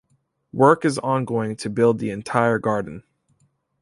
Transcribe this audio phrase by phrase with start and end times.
[0.51, 3.03] Work is ongoing to build the entire garden.